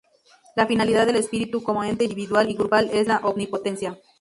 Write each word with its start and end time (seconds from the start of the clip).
La 0.55 0.65
finalidad 0.65 1.05
del 1.05 1.17
espíritu 1.17 1.61
como 1.61 1.83
ente 1.83 2.05
individual 2.05 2.49
y 2.49 2.55
grupal 2.55 2.89
es 2.91 3.05
la 3.07 3.19
omnipotencia. 3.23 3.99